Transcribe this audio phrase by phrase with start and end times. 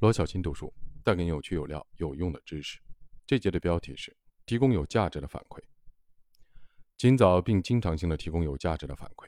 [0.00, 0.72] 罗小新读书
[1.02, 2.80] 带给你有趣有料有用的知识。
[3.26, 5.62] 这节的标题是提供有价值的反馈。
[6.96, 9.26] 尽早并经常性的提供有价值的反馈。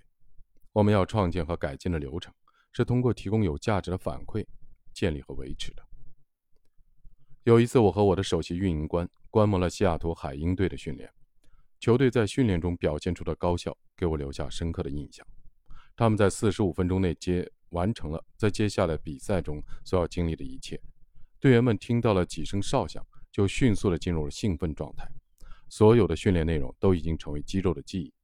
[0.72, 2.34] 我们要创建和改进的流程
[2.72, 4.44] 是通过提供有价值的反馈
[4.92, 5.83] 建立和维持的。
[7.44, 11.10] 有一次，我和我的首席运营官观摩了西雅图海鹰队的训练，
[11.80, 15.26] 球队在训练中表现出的高效给我留下深刻的印象。
[15.94, 17.51] 他们在四十五分钟内接。
[17.77, 20.80] 完成了在接下来比赛中所要经历的一切。
[21.38, 25.06] 队员们听到了几声哨响，就迅速地进入了兴奋状态。
[25.69, 28.14] 所有的训练内容都已经成为肌肉的记忆，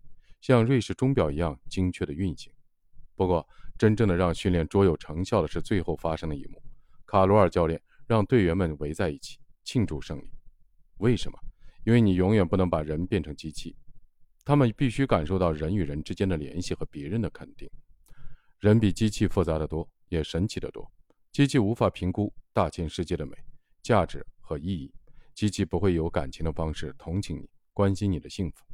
[0.40, 2.50] 像瑞士钟表一样精确的运行。
[3.14, 6.62] 不过，真正的让训练卓有成效的是最后发生的一幕：
[7.04, 10.32] 卡罗尔教练让队员们围在一起庆祝胜利。
[10.96, 11.38] 为什么？
[11.84, 13.76] 因为你永远不能把人变成机器，
[14.44, 17.68] 他们必须感受到人与人之间的联系和别人的肯定。
[18.62, 20.88] 人比机器复杂的多，也神奇的多。
[21.32, 23.36] 机器无法评估大千世界的美、
[23.82, 24.94] 价值和意义。
[25.34, 28.64] 机器不会有感情的方式同情你、关心你的幸福。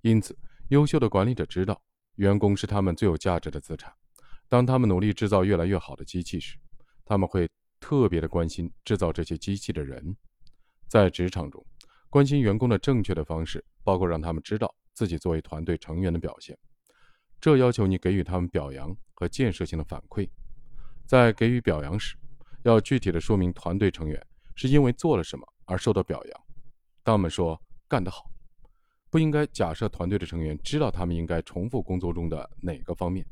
[0.00, 0.36] 因此，
[0.70, 1.80] 优秀的管理者知道，
[2.16, 3.94] 员工是他们最有价值的资产。
[4.48, 6.58] 当他们努力制造越来越好的机器时，
[7.04, 10.16] 他们会特别的关心制造这些机器的人。
[10.88, 11.64] 在职场中，
[12.10, 16.58] 关心员工的正确的方式，包括让他们知道自己作为团队成员的表现。
[17.44, 20.26] 这要求你给予他们表扬和建设性的反馈。
[21.04, 22.16] 在给予表扬时，
[22.62, 26.40] 要具体的说明团队成员是因为做了什么而受到表扬。
[27.02, 28.30] 当我们说“干得好”，
[29.12, 33.26] 不应该假设团队的成员知道他们应该重复工作中的哪个方面。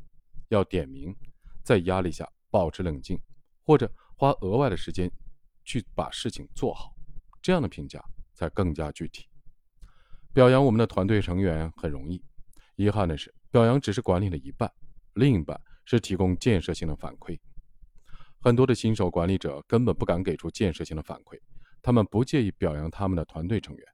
[0.49, 1.11] 要点名，
[1.63, 3.19] 在压力下保持冷静，
[3.63, 5.11] 或者花额外的时间
[5.65, 6.93] 去把事情做好。
[7.41, 7.99] 这样的评价
[8.35, 9.27] 才更加具体。
[10.31, 12.23] 表扬我们的团队成员很容易，
[12.75, 13.33] 遗憾的是。
[13.53, 14.67] 表扬只是管理的一半，
[15.13, 17.39] 另一半是提供建设性的反馈。
[18.41, 21.39] 很多的新手管理者根本不敢给出建设性的反馈，
[21.79, 23.85] 他们不介意表扬他们的团队成员，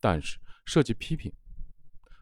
[0.00, 1.30] 但是涉及批评，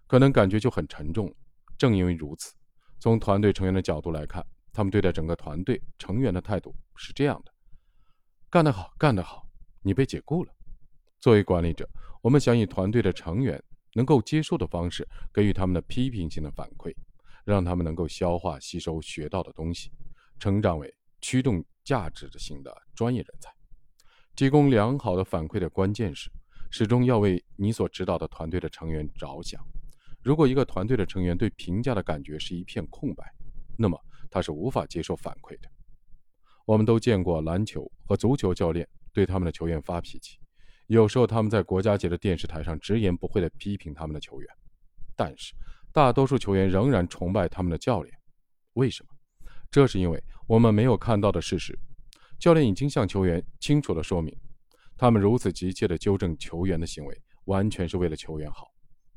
[0.09, 1.33] 可能感觉就很沉重。
[1.79, 2.53] 正因为如此，
[2.99, 7.53] 从团队成员的角度来看，他们对待整个团队成员的态度是这样的：
[8.51, 9.47] 干得好，干得好，
[9.83, 10.53] 你被解雇了。
[11.21, 11.89] 作为管理者，
[12.21, 13.63] 我们想以团队的成员。
[13.95, 16.95] 能够接受的方式，给予他们的批评性的反馈，
[17.45, 19.91] 让他们能够消化吸收学到的东西，
[20.39, 23.51] 成长为驱动价值型的专业人才。
[24.37, 26.31] 提供良好的反馈的关键是，
[26.71, 29.61] 始终要为你所指导的团队的成员着想。
[30.23, 33.25] 如果一个团队的成员对评价的感觉是一片空白，
[33.77, 33.99] 那么
[34.31, 35.69] 他是无法接受反馈的。
[36.67, 40.39] 我们都见过篮球和足球教练对他们的球员发脾气。
[40.91, 44.49] 有时候他们在国家级的电视台上直言不讳地批评他们的球员，
[45.15, 45.55] 但是
[45.93, 48.13] 大多数球员仍然崇拜他们的教练。
[48.73, 49.47] 为什么？
[49.71, 51.79] 这是因为我们没有看到的事实：
[52.41, 54.37] 教练已经向球员清楚地说明，
[54.97, 58.67] 他们如此急切地纠正球员的行为，完全是为了球员好。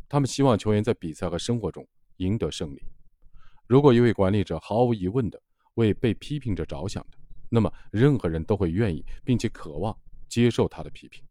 [0.08, 1.84] 他们希望球员在比赛和生活中
[2.18, 2.84] 赢得胜利。
[3.66, 5.42] 如果一位管理者毫无疑问地
[5.74, 7.18] 为被批评者着想的，
[7.50, 9.98] 那么任何人都会愿意并且渴望
[10.30, 11.24] 接受他的批评。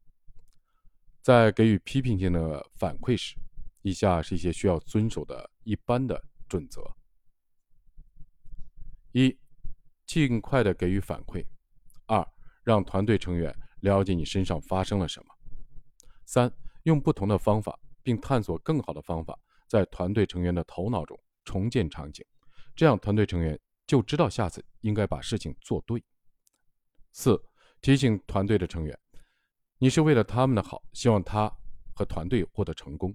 [1.22, 3.36] 在给予批评性的反馈时，
[3.82, 6.82] 以下是一些需要遵守的一般的准则：
[9.12, 9.38] 一、
[10.04, 11.46] 尽快的给予反馈；
[12.06, 12.26] 二、
[12.64, 15.32] 让团队成员了解你身上发生了什么；
[16.26, 19.38] 三、用不同的方法，并探索更好的方法，
[19.68, 22.26] 在团队成员的头脑中重建场景，
[22.74, 23.56] 这样团队成员
[23.86, 26.00] 就知道下次应该把事情做对；
[27.12, 27.40] 四、
[27.80, 28.98] 提醒团队的成员。
[29.82, 31.52] 你是为了他们的好，希望他
[31.92, 33.12] 和团队获得成功。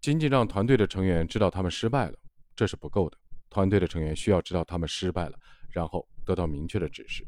[0.00, 2.16] 仅仅让团队的成员知道他们失败了，
[2.54, 3.18] 这是不够的。
[3.50, 5.36] 团队的成员需要知道他们失败了，
[5.70, 7.26] 然后得到明确的指示，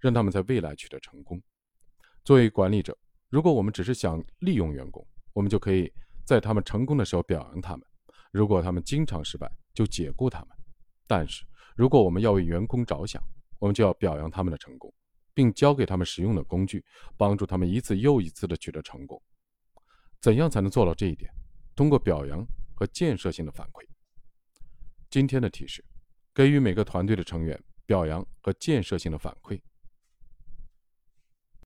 [0.00, 1.38] 让他们在未来取得成功。
[2.24, 2.96] 作为管理者，
[3.28, 5.92] 如果我们只是想利用员工，我们就可以
[6.24, 7.86] 在他们成功的时候表扬他们；
[8.32, 10.48] 如果他们经常失败，就解雇他们。
[11.06, 11.44] 但是，
[11.76, 13.22] 如果我们要为员工着想，
[13.58, 14.90] 我们就要表扬他们的成功。
[15.34, 16.84] 并教给他们实用的工具，
[17.16, 19.20] 帮助他们一次又一次地取得成功。
[20.20, 21.30] 怎样才能做到这一点？
[21.74, 23.84] 通过表扬和建设性的反馈。
[25.08, 25.84] 今天的提示：
[26.34, 29.60] 给予每个团队的成员表扬和建设性的反馈。